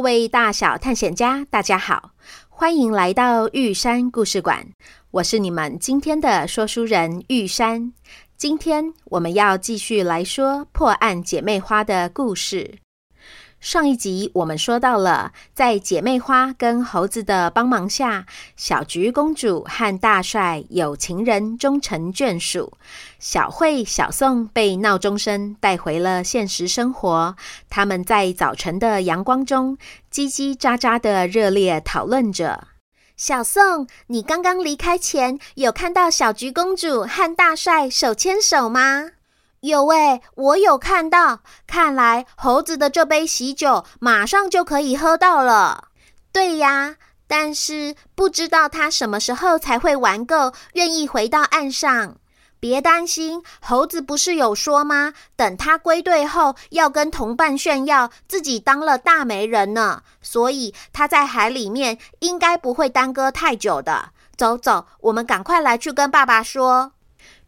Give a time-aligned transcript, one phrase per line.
[0.00, 2.12] 各位大小探险家，大家好，
[2.48, 4.66] 欢迎来到玉山故事馆。
[5.10, 7.92] 我是你们今天的说书人玉山。
[8.34, 12.78] 今天我们要继续来说破案姐妹花的故事。
[13.60, 18.24] 上一集我们说到了，在姐妹花跟猴子的帮忙下，
[18.56, 22.72] 小橘公主和大帅有情人终成眷属。
[23.18, 27.36] 小慧、小宋被闹钟声带回了现实生活。
[27.68, 29.76] 他们在早晨的阳光中
[30.10, 32.68] 叽叽喳喳的热烈讨论着。
[33.14, 39.10] 小宋，你刚刚离开前有看到小橘公主和大帅手牵手吗？
[39.60, 41.40] 有喂，我有看到。
[41.66, 45.88] 看来猴子的这杯喜酒马上就可以喝到了。
[46.32, 52.16] 对呀，但是不知道他什么时候才会玩够，愿意回到岸上。
[52.58, 55.12] 别担心，猴子不是有说吗？
[55.36, 60.02] 等他归队后，要跟同伴炫耀自己当了大媒人呢。
[60.22, 64.10] 所以他在海里面应该不会耽搁太久的。
[64.36, 66.92] 走走，我们赶快来去跟爸爸说。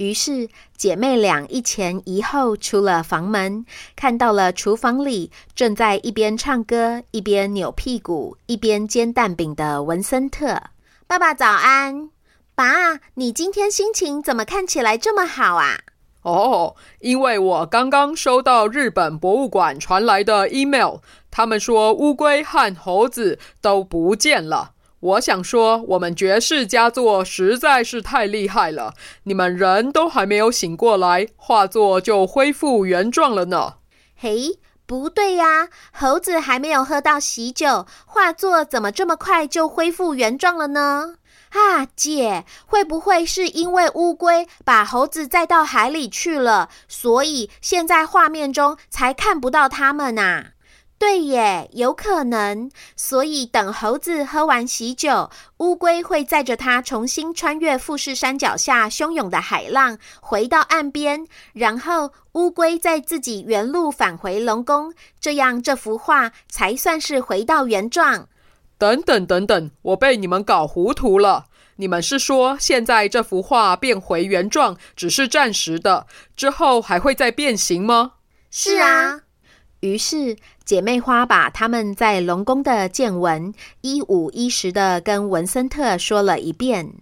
[0.00, 10.62] 于是，姐妹俩一前一后出了房门，看到了厨房里正在一边唱歌、一边扭屁股、一边煎蛋饼的文森特。
[11.06, 12.08] 爸爸早安，
[12.54, 15.80] 爸，你今天心情怎么看起来这么好啊？
[16.22, 21.00] 哦，因为我刚刚收到日本博物馆传来的 email，
[21.30, 24.72] 他们说乌龟和猴子都不见了。
[25.00, 28.92] 我想说，我们绝世佳作实在是太厉害了！
[29.22, 33.76] 你们人都还没有醒过来，画作就恢复原状了呢。
[34.14, 41.14] 嘿，不对呀，猴子还没有喝到喜酒，画作怎么这么快就恢复原状了呢？
[41.48, 50.48] 啊，姐，会不会是因为乌龟把猴子载到海里去了，所以现在画面中才看不到它们啊？
[51.00, 52.70] 对耶，有可能。
[52.94, 68.28] 所以等猴子喝完喜酒，乌龟会载着它重新穿越富士山脚下汹涌的海浪，回到岸边，然后乌龟再自己原路返回龙宫，这样这幅画才算是回到原状。
[68.76, 71.46] 等等等等，我被你们搞糊涂了。
[71.76, 76.06] 你们是说现在这幅画变回原状只是暂时的，
[76.36, 78.12] 之后还会再变形吗？
[78.50, 79.22] 是啊。
[79.80, 86.94] 于是，姐妹花把他们在龙宫的见闻一五一十的跟文森特说了一遍。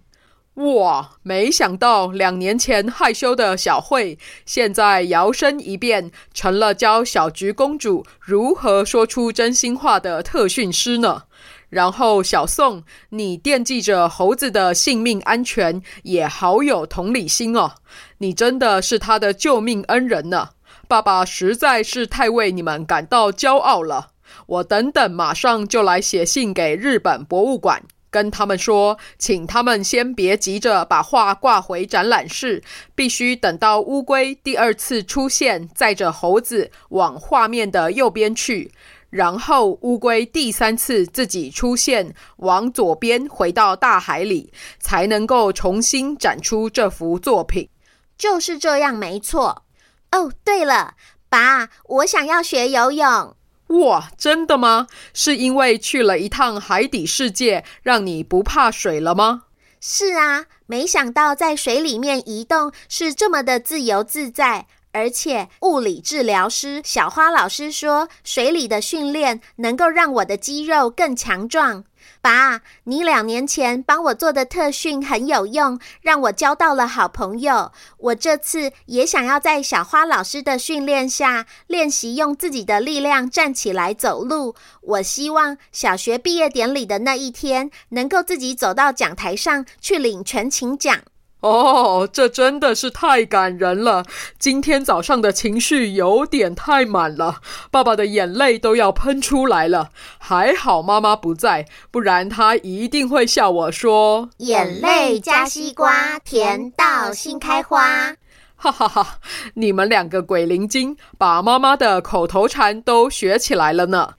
[0.55, 11.23] 哇，没想到两年前害羞的小慧，现在摇身一变成了教小菊公主如何说出真心话的特训师呢。
[11.69, 17.73] 然后，小宋，你惦记着猴子的性命安全，也好有同理心哦。
[18.17, 20.49] 你真的是他的救命恩人呢。
[20.89, 24.07] 爸爸实在是太为你们感到骄傲了。
[24.47, 32.63] 我等等马上就来写信给日本博物馆，跟他们说，请他们先别急着把画挂回展览室，
[32.95, 38.71] 必须等到乌龟第二次出现，载着猴子往画面的右边去，
[39.11, 47.69] 然后乌龟第三次自己出现，往左边回到大海里，才能够重新展出这幅作品。
[48.17, 49.65] 就是这样，没错。
[50.11, 50.95] 哦，对了，
[51.29, 53.35] 爸，我想要学游泳。
[53.67, 54.87] 哇，真的吗？
[55.13, 59.43] 是因为去了一趟海底世界，让你不怕水了吗？
[59.79, 71.83] 是啊，没想到在水里面移动是这么的自由自在，而且物理治疗师小花老师说，水里的训练能够让我的肌肉更强壮。
[72.21, 77.71] 爸，你两年前帮我做的特训很有用，让我交到了好朋友。
[77.97, 84.55] 我这次也想要在小花老师的训练下练习用自己的力量站起来走路。
[84.81, 90.99] 我希望小学毕业典礼的那一天，能够自己走到讲台上去领全勤奖。
[91.41, 94.03] 哦，这真的是太感人了！
[94.37, 97.37] 今天早上的情绪有点太满了，
[97.71, 99.89] 爸爸的眼泪都要喷出来了。
[100.17, 108.15] 还好妈妈不在，不然他一定会笑我说：“眼泪加西瓜，甜到心开花。”
[108.61, 109.19] 哈哈哈！
[109.53, 114.15] 你们两个鬼灵精，把妈妈的口头禅都学起来了呢。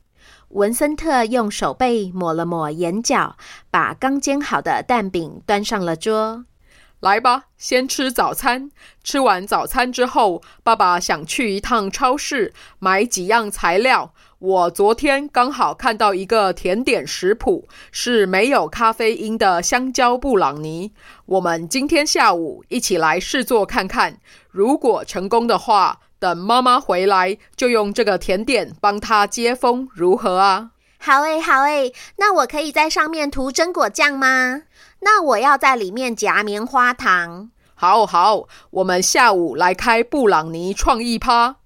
[0.49, 3.37] 文森特用手背抹了抹眼角，
[3.71, 6.47] 把刚煎好的蛋饼端上了桌。
[7.01, 8.71] 来吧，先吃早餐。
[9.03, 14.13] 吃完早餐之后，爸爸想去一趟超市买几样材料。
[14.39, 20.93] 我昨天刚好看到一个甜点食谱，是没有咖啡因的香蕉布朗尼。
[21.25, 24.19] 我们今天下午一起来试做看看。
[24.51, 30.73] 如果成功的话，等妈妈回来就用这个甜点帮她接风，如何啊？
[31.03, 31.95] 好诶，好诶。
[32.17, 34.65] 那我可以在上面涂榛果酱吗？
[35.01, 37.51] 那我要在里面夹棉花糖。
[37.75, 41.57] 好好，我们下午来开布朗尼创意趴。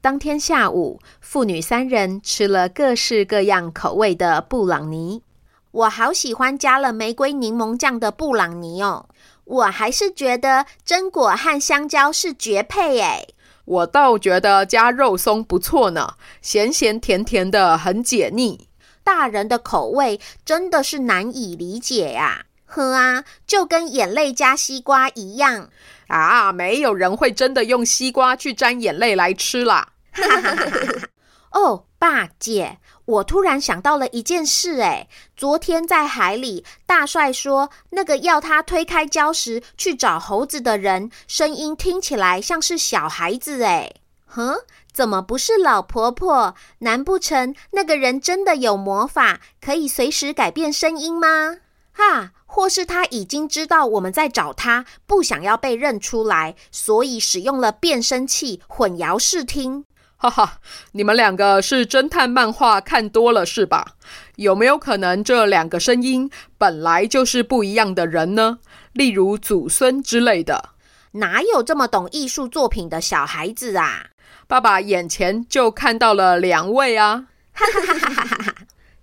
[0.00, 5.22] 当天下午，父女三人吃了各式各样口味的布朗尼。
[5.70, 9.06] 我好喜欢加了玫瑰柠檬酱的布朗尼哦。
[9.44, 13.34] 我还是觉得榛果和香蕉是绝配诶。
[13.66, 18.67] 我倒觉得加肉松不错呢，咸咸甜甜的，很解腻。
[19.08, 22.44] 大人的口味真的是难以理解呀。
[22.66, 25.70] 呵啊，就跟眼泪加西瓜一样
[26.08, 26.52] 啊！
[26.52, 29.92] 没有人会真的用西瓜去沾眼泪来吃啦。
[31.52, 32.76] 哦，爸姐，
[33.06, 44.54] 我突然想到了一件事，诶，昨天在海里，大帅说那个要他推开礁石去找猴子的人，声音听起来像是小孩子，诶，哼，
[44.98, 46.56] 怎么不是老婆婆？
[46.80, 51.58] 难不成那个人真的有魔法，可以随时改变声音吗？
[51.92, 52.32] 哈！
[52.46, 59.84] 或是他已经知道我们在找他，不想要被认出来，所以使用了变声器混淆视听。
[60.16, 60.58] 哈哈，
[60.90, 63.92] 你们两个是侦探漫画看多了是吧？
[64.34, 66.28] 有没有可能这两个声音
[66.58, 68.58] 本来就是不一样的人呢？
[68.94, 70.70] 例如祖孙之类的？
[71.12, 74.06] 哪有这么懂艺术作品的小孩子啊？
[74.48, 77.26] 爸爸眼前就看到了两位啊！
[77.52, 78.54] 哈哈哈哈哈哈。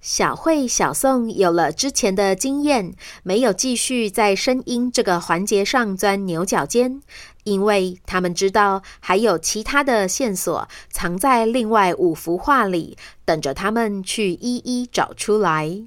[0.02, 7.00] 小慧、小宋有了之前的经验，没有继续在声音这个环节上钻牛角尖，
[7.44, 15.84] 因为他们知道还有其他的线索藏在另外五幅画里，等着他们去一一找出来。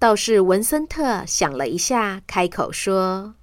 [0.00, 3.34] 倒是文森特想了一下，开口说：“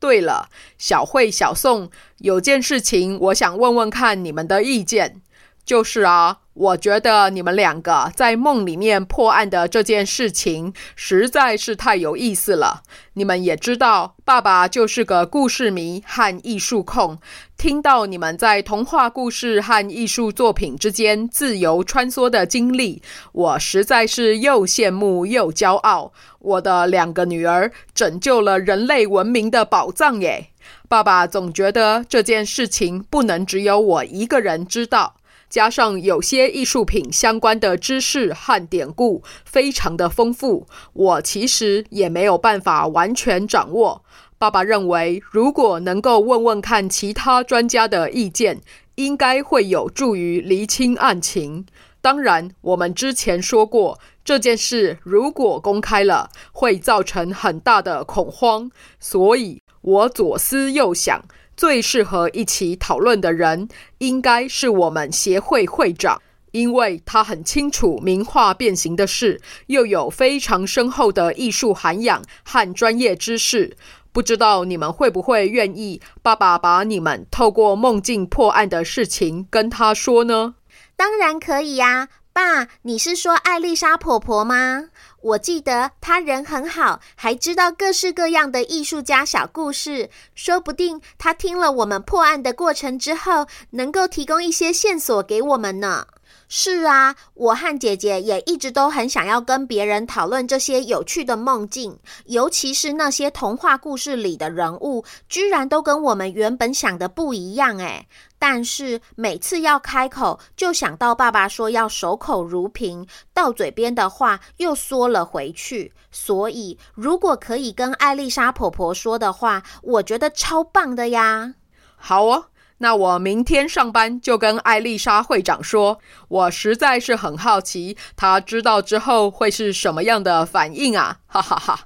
[0.00, 0.48] 对了，
[0.78, 5.20] 小慧、小宋，有件事情我想问问看你们的意见，
[5.68, 12.82] 就是啊。”我觉得你们两个在梦里面破案的这件事情实在是太有意思了。
[13.12, 17.16] 你们也知道，爸爸就是个故事迷和艺术控。
[17.56, 23.00] 听到你们在童话故事和艺术作品之间自由穿梭的经历，
[23.30, 26.12] 我实在是又羡慕又骄傲。
[26.40, 30.48] 我的两个女儿拯救了人类文明的宝藏耶！
[30.88, 35.14] 爸爸总觉得这件事情不能只有我一个人知道。
[35.48, 44.04] 加上有些艺术品相关的知识和典故非常的丰富，我其实也没有办法完全掌握。
[44.36, 48.60] 爸爸认为，如果能够问问看其他专家的意见，
[48.94, 51.66] 应该会有助于厘清案情。
[52.00, 61.24] 当然，我们之前说过，这件事如果公开了，会造成很大的恐慌，所以我左思右想。
[61.58, 66.22] 最适合一起讨论的人，应该是我们协会会长，
[66.52, 73.76] 因为他很清楚名画变形的事，又有非常深厚的艺术涵养和专业知识。
[74.12, 80.54] 不知道你们会不会愿意，爸爸把你们透过梦境破案的事情跟他说呢？
[80.94, 84.90] 当然可以呀，爸，你是说艾丽莎婆婆吗？
[85.22, 90.08] 我记得她人很好，还知道各式各样的艺术家小故事。
[90.36, 96.06] 说不定她听了我们破案的过程之后，能够提供一些线索给我们呢。
[96.50, 108.08] 是啊，我和姐姐也一直都很想要跟别人讨论这些有趣的梦境，尤其是那些童话故事里的人物，居然都跟我们原本想的不一样诶。
[108.38, 115.92] 但是每次要开口，就想到爸爸说要守口如瓶，到嘴边的话又缩了回去。
[116.10, 121.54] 所以，如果可以跟艾丽莎婆婆说的话，我觉得超棒的呀！
[121.96, 122.46] 好哦。
[122.78, 131.18] 那我明天上班就跟艾丽莎会长说，我实在是很好奇，她知道之后会是什么样的反应啊！
[131.26, 131.80] 哈哈哈。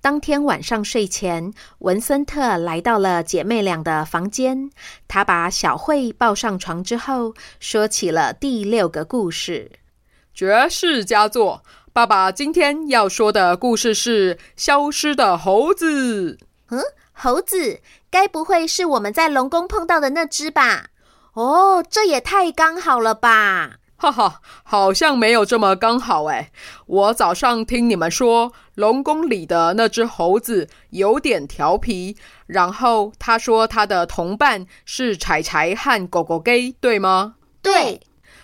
[0.00, 4.70] 当天晚上睡前，文森特来到了姐妹俩的房间，
[5.06, 9.70] 他把小慧抱上床之后，说起了第六个故事——
[10.34, 11.62] 绝世佳作。
[11.92, 16.32] 爸爸今天要说的故事是《消失的猴子》。
[16.70, 16.82] 嗯，
[17.22, 17.78] 猴子。
[18.10, 20.86] 该不会是我们在龙宫碰到的那只吧？
[21.34, 23.76] 哦，这也太刚好了吧！
[23.96, 26.50] 哈哈，好像没有这么刚好哎。
[26.86, 37.36] 我早上听你们说，龙宫里的那只猴子有点调皮，然后他说他的同伴是柴柴和狗狗 gay，对吗？
[37.62, 38.00] 对。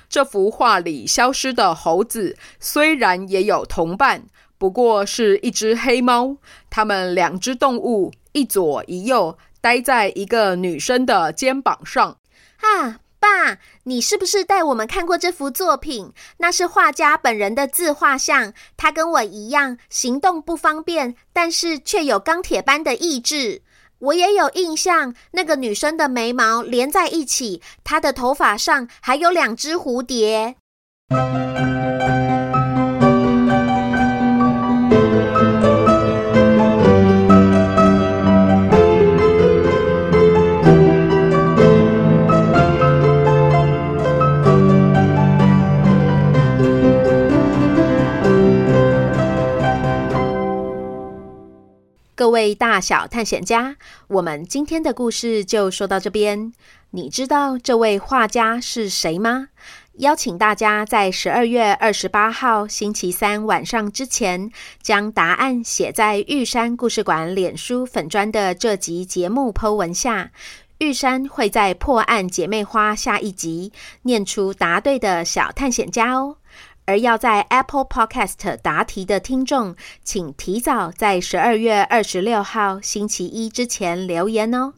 [0.08, 4.23] 这幅画里消失的猴子虽然也有同伴，
[4.56, 6.37] 不过是一只黑猫。
[6.70, 9.37] 它们两只动物一左一右。
[9.61, 12.16] 待在一个女生的肩膀上。
[12.61, 16.12] 啊，爸，你是不是带我们看过这幅作品？
[16.37, 18.52] 那是画家本人的自画像。
[18.76, 23.62] 他跟我一样，行动不方便，但是却有钢铁般的意志。
[23.99, 30.54] 我也有印象，那个女生的眉毛连在一起，她的头发上还有两只蝴蝶。
[52.38, 53.75] 位大小探险家，
[54.07, 56.52] 我们今天的故事就说到这边。
[56.90, 59.49] 你知道这位画家是谁吗？
[59.95, 70.30] 邀请大家在十二月二十八号星期三晚上之前，将答案写在玉山故事馆脸书粉砖的这集节目 po 文下。
[70.78, 76.37] 玉山会在破案姐妹花下一集念出答对的小探险家哦。
[76.88, 84.73] 而要在 Apple Podcast 答题的听众，请提早在十二月二十六号星期一之前留言哦。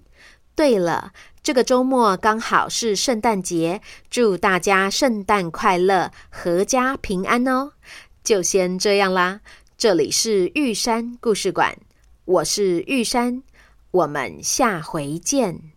[0.56, 7.74] 对了，这个周末刚好是圣诞节，祝大家圣诞快乐，阖家平安哦。
[8.24, 9.40] 就先这样啦，
[9.78, 11.78] 这里是玉山故事馆，
[12.24, 13.40] 我是玉山，
[13.92, 15.70] 我们下回见。